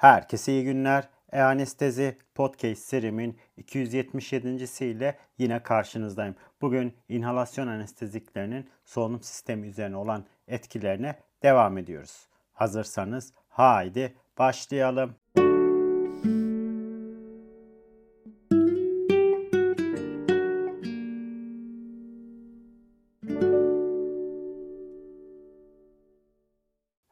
[0.00, 1.08] Herkese iyi günler.
[1.32, 4.84] E-Anestezi Podcast serimin 277.
[4.84, 6.34] ile yine karşınızdayım.
[6.60, 12.26] Bugün inhalasyon anesteziklerinin solunum sistemi üzerine olan etkilerine devam ediyoruz.
[12.52, 15.14] Hazırsanız haydi başlayalım.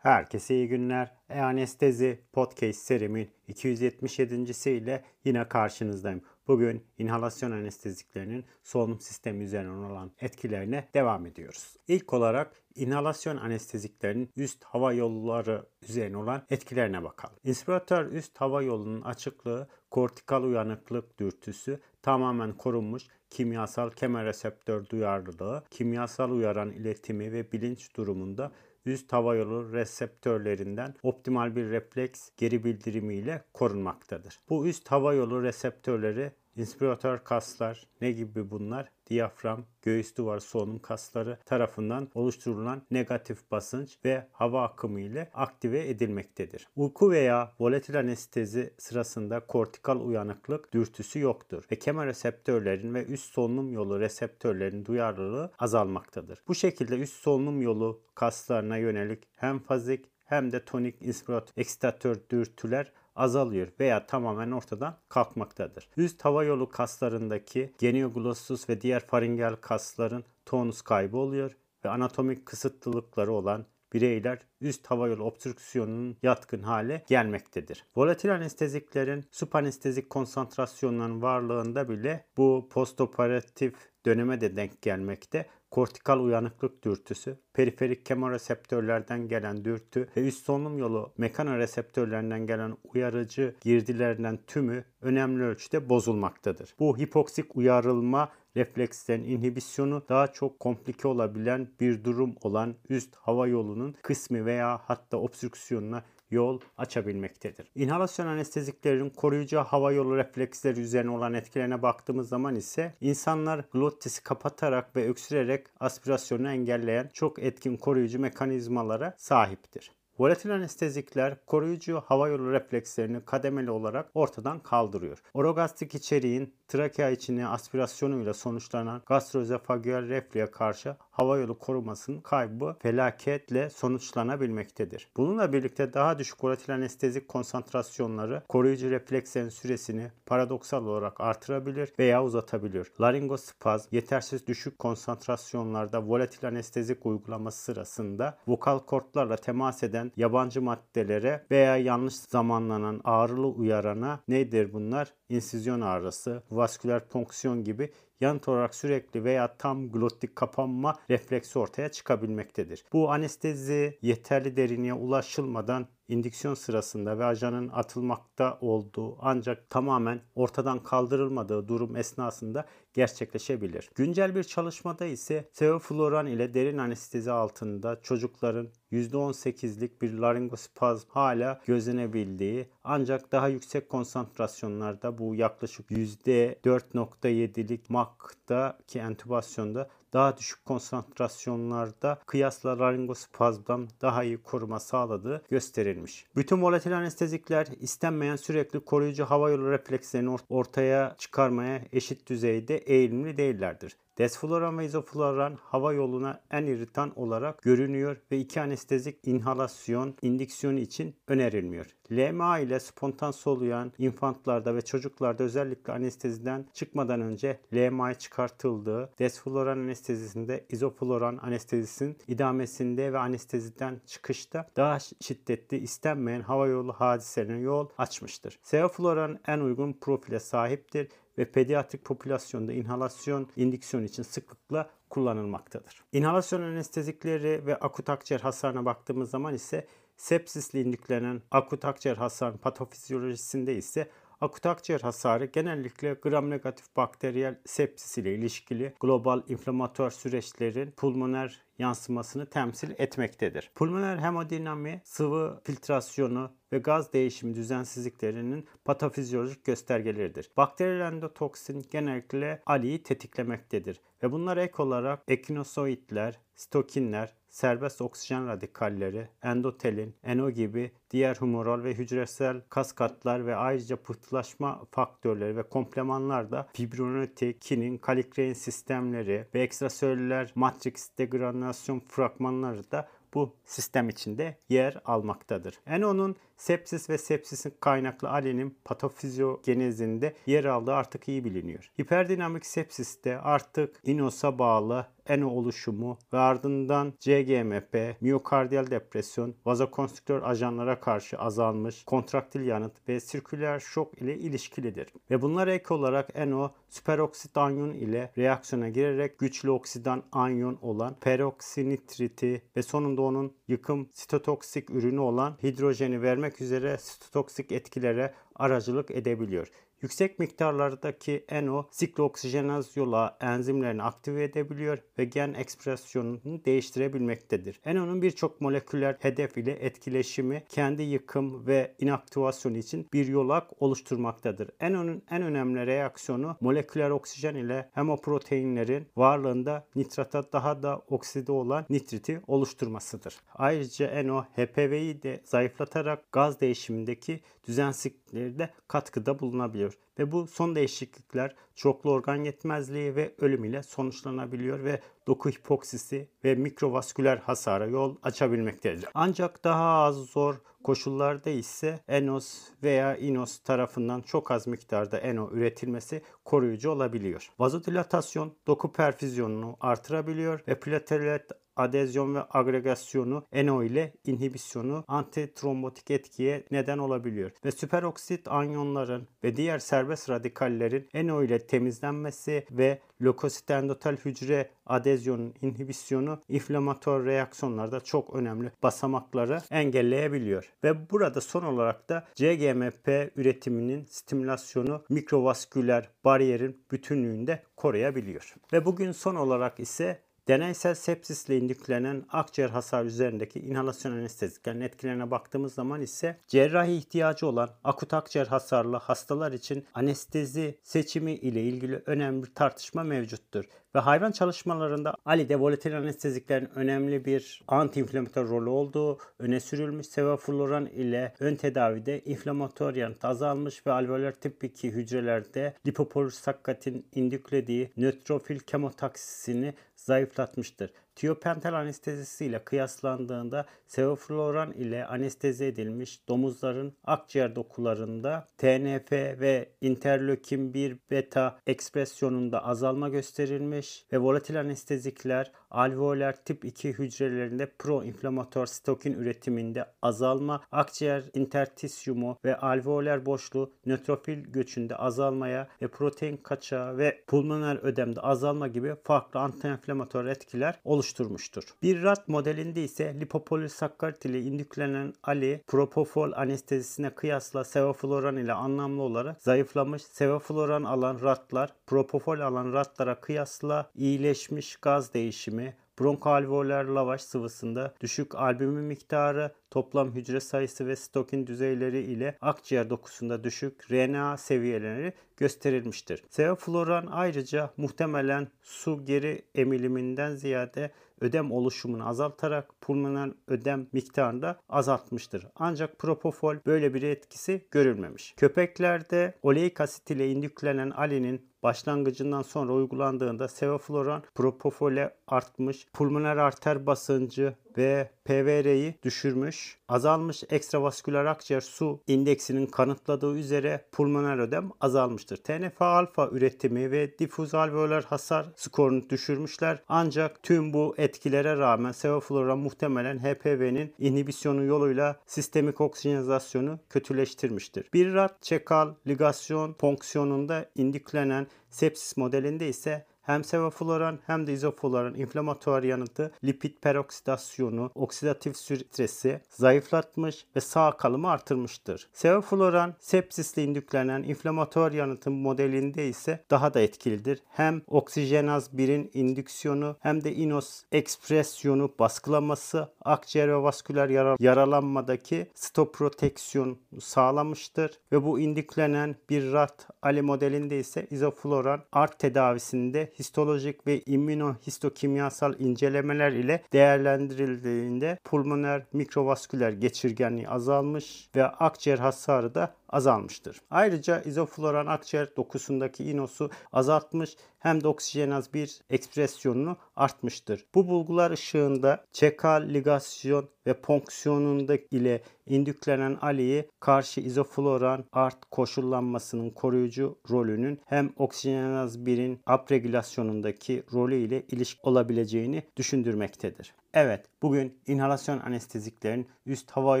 [0.08, 1.12] Herkese iyi günler.
[1.30, 4.70] E-Anestezi Podcast serimin 277.
[4.70, 6.22] ile yine karşınızdayım.
[6.46, 11.76] Bugün inhalasyon anesteziklerinin solunum sistemi üzerine olan etkilerine devam ediyoruz.
[11.88, 17.36] İlk olarak inhalasyon anesteziklerinin üst hava yolları üzerine olan etkilerine bakalım.
[17.44, 26.70] İnspiratör üst hava yolunun açıklığı, kortikal uyanıklık dürtüsü tamamen korunmuş kimyasal kemoreseptör duyarlılığı, kimyasal uyaran
[26.70, 28.52] iletimi ve bilinç durumunda
[28.88, 34.40] üst hava yolu reseptörlerinden optimal bir refleks geri bildirimiyle korunmaktadır.
[34.48, 38.88] Bu üst hava yolu reseptörleri inspiratör kaslar ne gibi bunlar?
[39.08, 46.68] Diyafram, göğüs duvarı solunum kasları tarafından oluşturulan negatif basınç ve hava akımı ile aktive edilmektedir.
[46.76, 54.00] Uyku veya volatil anestezi sırasında kortikal uyanıklık dürtüsü yoktur ve kemoreseptörlerin ve üst solunum yolu
[54.00, 56.42] reseptörlerin duyarlılığı azalmaktadır.
[56.48, 62.92] Bu şekilde üst solunum yolu kaslarına yönelik hem fazik hem de tonik inspiratör eksitatör dürtüler
[63.18, 65.88] azalıyor veya tamamen ortadan kalkmaktadır.
[65.96, 73.32] Üst hava yolu kaslarındaki genioglossus ve diğer faringel kasların tonus kaybı oluyor ve anatomik kısıtlılıkları
[73.32, 77.84] olan bireyler üst hava yolu obstrüksiyonunun yatkın hale gelmektedir.
[77.96, 83.74] Volatil anesteziklerin supanestezik konsantrasyonların varlığında bile bu postoperatif
[84.06, 91.12] döneme de denk gelmekte kortikal uyanıklık dürtüsü, periferik kemoreseptörlerden gelen dürtü ve üst solunum yolu
[91.18, 96.74] mekanoreseptörlerinden gelen uyarıcı girdilerinden tümü önemli ölçüde bozulmaktadır.
[96.78, 103.94] Bu hipoksik uyarılma reflekslerin inhibisyonu daha çok komplike olabilen bir durum olan üst hava yolunun
[104.02, 107.70] kısmi veya hatta obstrüksiyonuna yol açabilmektedir.
[107.74, 114.96] İnhalasyon anesteziklerin koruyucu hava yolu refleksleri üzerine olan etkilerine baktığımız zaman ise insanlar glottisi kapatarak
[114.96, 119.97] ve öksürerek aspirasyonu engelleyen çok etkin koruyucu mekanizmalara sahiptir.
[120.18, 125.18] Volatil anestezikler koruyucu hava yolu reflekslerini kademeli olarak ortadan kaldırıyor.
[125.34, 135.08] Orogastrik içeriğin trakea içine aspirasyonuyla sonuçlanan gastroözofagüel reflüye karşı hava yolu korumasının kaybı felaketle sonuçlanabilmektedir.
[135.16, 142.92] Bununla birlikte daha düşük volatil anestezik konsantrasyonları koruyucu reflekslerin süresini paradoksal olarak artırabilir veya uzatabilir.
[143.00, 151.76] Laringospazm yetersiz düşük konsantrasyonlarda volatil anestezik uygulaması sırasında vokal kortlarla temas eden yabancı maddelere veya
[151.76, 155.14] yanlış zamanlanan ağrılı uyarana nedir bunlar?
[155.28, 157.90] İnsizyon ağrısı, vasküler fonksiyon gibi
[158.20, 162.84] yanıt olarak sürekli veya tam glottik kapanma refleksi ortaya çıkabilmektedir.
[162.92, 171.68] Bu anestezi yeterli derinliğe ulaşılmadan indüksiyon sırasında ve ajanın atılmakta olduğu ancak tamamen ortadan kaldırılmadığı
[171.68, 172.64] durum esnasında
[172.94, 173.90] gerçekleşebilir.
[173.94, 182.68] Güncel bir çalışmada ise sevofluran ile derin anestezi altında çocukların %18'lik bir laringospazm hala gözlenebildiği
[182.84, 194.24] ancak daha yüksek konsantrasyonlarda bu yaklaşık %4.7'lik MAC'daki entübasyonda daha düşük konsantrasyonlarda kıyasla laringospazmdan daha
[194.24, 196.26] iyi koruma sağladığı gösterilmiş.
[196.36, 203.96] Bütün volatil anestezikler istenmeyen sürekli koruyucu hava yolu reflekslerini ortaya çıkarmaya eşit düzeyde eğilimli değillerdir.
[204.18, 211.16] Desfloran ve izofloran hava yoluna en iritan olarak görünüyor ve iki anestezik inhalasyon indiksiyonu için
[211.28, 211.86] önerilmiyor.
[212.12, 220.66] LMA ile spontan soluyan infantlarda ve çocuklarda özellikle anesteziden çıkmadan önce LMA çıkartıldığı, desfloran anestezisinde
[220.70, 228.58] izofloran anestezisinin idamesinde ve anesteziden çıkışta daha şiddetli istenmeyen hava yolu hadiselerine yol açmıştır.
[228.62, 236.04] Sevofloran en uygun profile sahiptir ve pediatrik popülasyonda inhalasyon indiksiyon için sıklıkla kullanılmaktadır.
[236.12, 239.86] İnhalasyon anestezikleri ve akut akciğer hasarına baktığımız zaman ise
[240.16, 248.18] sepsisle indüklenen akut akciğer hasarının patofizyolojisinde ise akut akciğer hasarı genellikle gram negatif bakteriyel sepsis
[248.18, 253.70] ile ilişkili global inflamatuar süreçlerin pulmoner yansımasını temsil etmektedir.
[253.74, 260.50] Pulmoner hemodinami, sıvı filtrasyonu ve gaz değişimi düzensizliklerinin patofizyolojik göstergeleridir.
[260.56, 270.14] Bakteriyel endotoksin genellikle ALI'yi tetiklemektedir ve bunlar ek olarak ekinosoidler, stokinler, serbest oksijen radikalleri, endotelin,
[270.34, 277.60] NO gibi diğer humoral ve hücresel kaskatlar ve ayrıca pıhtılaşma faktörleri ve komplemanlar da fibrinolytik,
[277.60, 285.80] kinin, kalikrein sistemleri ve ekstraselüler matrix degranülasyon fragmanları da bu sistem içinde yer almaktadır.
[285.98, 291.90] NO'nun sepsis ve sepsisin kaynaklı alenin patofizyogenezinde yer aldığı artık iyi biliniyor.
[291.98, 295.06] Hiperdinamik sepsiste artık inos'a bağlı
[295.36, 303.80] NO oluşumu ve ardından CGMP, miyokardiyal depresyon, vazokonstriktör ajanlara karşı azalmış kontraktil yanıt ve sirküler
[303.80, 305.08] şok ile ilişkilidir.
[305.30, 312.62] Ve bunlar ek olarak NO süperoksit anyon ile reaksiyona girerek güçlü oksidan anyon olan peroksinitriti
[312.76, 319.68] ve sonunda onun yıkım sitotoksik ürünü olan hidrojeni vermek üzere sitotoksik etkilere aracılık edebiliyor.
[320.02, 327.80] Yüksek miktarlardaki NO siklooksijenaz yola enzimlerini aktive edebiliyor ve gen ekspresyonunu değiştirebilmektedir.
[327.86, 334.70] NO'nun birçok moleküler hedef ile etkileşimi kendi yıkım ve inaktivasyonu için bir yolak oluşturmaktadır.
[334.82, 342.42] NO'nun en önemli reaksiyonu moleküler oksijen ile hemoproteinlerin varlığında nitrata daha da okside olan nitriti
[342.46, 343.36] oluşturmasıdır.
[343.54, 349.40] Ayrıca NO HPV'yi de zayıflatarak gaz değişimindeki düzensizlikleri de katkıda
[349.88, 350.08] bulunabiliyor.
[350.18, 356.54] Ve bu son değişiklikler çoklu organ yetmezliği ve ölüm ile sonuçlanabiliyor ve doku hipoksisi ve
[356.54, 359.06] mikrovasküler hasara yol açabilmektedir.
[359.14, 366.22] Ancak daha az zor koşullarda ise ENOS veya INOS tarafından çok az miktarda ENO üretilmesi
[366.44, 367.50] koruyucu olabiliyor.
[367.58, 376.98] Vazodilatasyon doku perfüzyonunu artırabiliyor ve platelet adezyon ve agregasyonu NO ile inhibisyonu antitrombotik etkiye neden
[376.98, 377.50] olabiliyor.
[377.64, 385.54] Ve süperoksit anyonların ve diğer serbest radikallerin NO ile temizlenmesi ve lökosit endotel hücre adezyonun
[385.62, 390.72] inhibisyonu inflamatuar reaksiyonlarda çok önemli basamakları engelleyebiliyor.
[390.84, 398.54] Ve burada son olarak da CGMP üretiminin stimülasyonu mikrovasküler bariyerin bütünlüğünde koruyabiliyor.
[398.72, 405.74] Ve bugün son olarak ise Deneysel sepsisle indüklenen akciğer hasar üzerindeki inhalasyon anesteziklerin etkilerine baktığımız
[405.74, 412.42] zaman ise cerrahi ihtiyacı olan akut akciğer hasarlı hastalar için anestezi seçimi ile ilgili önemli
[412.42, 413.64] bir tartışma mevcuttur.
[413.94, 420.06] Ve hayvan çalışmalarında ALI'de volatil anesteziklerin önemli bir antiinflamatuar rolü olduğu öne sürülmüş.
[420.06, 428.58] Sevofluran ile ön tedavide inflamatuar yanıt azalmış ve alveolar tip 2 hücrelerde lipopolisakkatin indüklediği nötrofil
[428.58, 429.74] kemotaksisini
[430.08, 430.90] zayıflatmıştır.
[431.18, 440.98] Tiopental anestezisi ile kıyaslandığında sevofloran ile anestezi edilmiş domuzların akciğer dokularında TNF ve interleukin 1
[441.10, 450.62] beta ekspresyonunda azalma gösterilmiş ve volatil anestezikler alveoler tip 2 hücrelerinde proinflamatuar sitokin üretiminde azalma,
[450.72, 458.68] akciğer intertisyumu ve alveoler boşluğu nötrofil göçünde azalmaya ve protein kaçağı ve pulmoner ödemde azalma
[458.68, 461.64] gibi farklı antiinflamatuar etkiler oluşturmuştur.
[461.82, 469.42] Bir rat modelinde ise lipopolisakkarit ile indüklenen Ali propofol anestezisine kıyasla sevofloran ile anlamlı olarak
[469.42, 470.02] zayıflamış.
[470.02, 478.84] Sevofloran alan ratlar propofol alan ratlara kıyasla iyileşmiş gaz değişimi, bronkoalveoler lavaş sıvısında düşük albümin
[478.84, 486.24] miktarı, toplam hücre sayısı ve stokin düzeyleri ile akciğer dokusunda düşük RNA seviyeleri gösterilmiştir.
[486.30, 490.90] Sevofloran ayrıca muhtemelen su geri emiliminden ziyade
[491.20, 495.46] ödem oluşumunu azaltarak pulmoner ödem miktarını da azaltmıştır.
[495.56, 498.34] Ancak propofol böyle bir etkisi görülmemiş.
[498.36, 507.54] Köpeklerde oleik asit ile indüklenen alinin başlangıcından sonra uygulandığında sevofloran propofole artmış, pulmoner arter basıncı
[507.78, 515.36] ve PVR'yi düşürmüş, azalmış ekstravasküler akciğer su indeksinin kanıtladığı üzere pulmoner ödem azalmıştır.
[515.36, 519.82] TNF alfa üretimi ve difuz alveolar hasar skorunu düşürmüşler.
[519.88, 527.88] Ancak tüm bu etkilere rağmen sevofloran muhtemelen HPV'nin inhibisyonu yoluyla sistemik oksijenizasyonu kötüleştirmiştir.
[527.94, 535.82] Bir rat çekal ligasyon fonksiyonunda indüklenen sepsis modelinde ise hem sevofloran hem de izofloran inflamatuar
[535.82, 542.08] yanıtı lipid peroksidasyonu, oksidatif stresi zayıflatmış ve sağ kalımı artırmıştır.
[542.12, 547.42] Sevofloran sepsisle indüklenen inflamatuar yanıtın modelinde ise daha da etkilidir.
[547.48, 556.78] Hem oksijenaz 1'in indüksiyonu hem de inos ekspresyonu baskılaması akciğer ve vasküler yara yaralanmadaki stoproteksiyon
[557.00, 565.60] sağlamıştır ve bu indüklenen bir rat Ali modelinde ise izofloran art tedavisinde histolojik ve immünohistokimyasal
[565.60, 573.60] incelemeler ile değerlendirildiğinde pulmoner mikrovasküler geçirgenliği azalmış ve akciğer hasarı da azalmıştır.
[573.70, 580.66] Ayrıca izofloran akciğer dokusundaki inosu azaltmış hem de oksijenaz 1 ekspresyonunu artmıştır.
[580.74, 590.18] Bu bulgular ışığında çekal ligasyon ve fonksiyonunda ile indüklenen aliyi karşı izofloran art koşullanmasının koruyucu
[590.30, 596.74] rolünün hem oksijenaz 1'in upregülasyonundaki rolü ile ilişki olabileceğini düşündürmektedir.
[596.94, 600.00] Evet, bugün inhalasyon anesteziklerin üst hava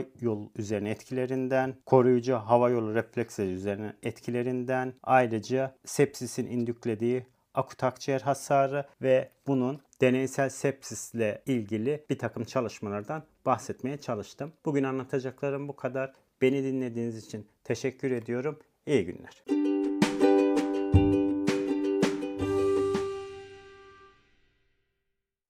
[0.20, 8.84] yolu üzerine etkilerinden, koruyucu hava yolu refleksleri üzerine etkilerinden, ayrıca sepsisin indüklediği akut akciğer hasarı
[9.02, 14.52] ve bunun deneysel sepsisle ilgili bir takım çalışmalardan bahsetmeye çalıştım.
[14.64, 16.12] Bugün anlatacaklarım bu kadar.
[16.42, 18.58] Beni dinlediğiniz için teşekkür ediyorum.
[18.86, 19.57] İyi günler.